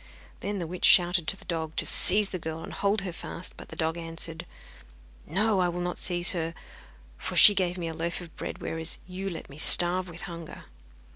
[0.39, 3.55] Then the witch shouted to the dog to seize the girl and hold her fast;
[3.55, 4.47] but the dog answered:
[5.27, 6.55] 'No, I will not seize her,
[7.19, 10.65] for she gave me a loaf of bread, whereas you let me starve with hunger.